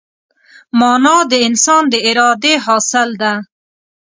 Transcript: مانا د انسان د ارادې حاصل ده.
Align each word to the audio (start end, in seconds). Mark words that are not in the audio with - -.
مانا 0.79 1.17
د 1.31 1.33
انسان 1.47 1.83
د 1.93 1.95
ارادې 2.09 2.53
حاصل 2.65 3.09
ده. 3.21 3.33